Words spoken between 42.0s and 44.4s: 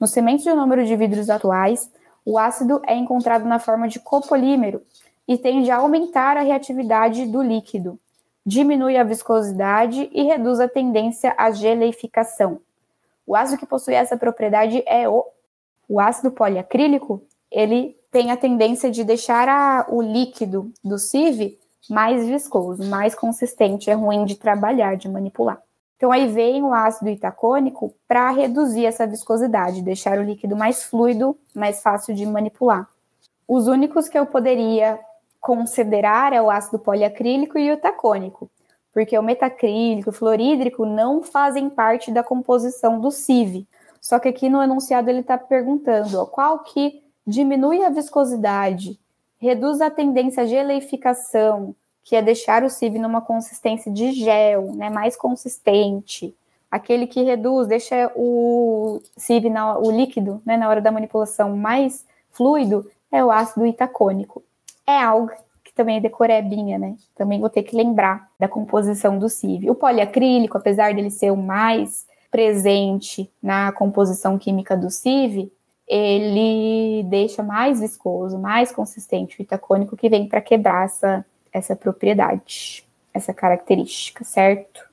da composição do CIV. Só que